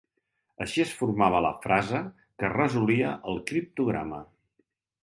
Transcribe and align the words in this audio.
Així 0.63 0.81
es 0.83 0.93
formava 1.01 1.41
la 1.47 1.51
frase 1.67 2.01
que 2.41 2.51
resolia 2.55 3.13
el 3.35 3.39
criptograma. 3.53 4.27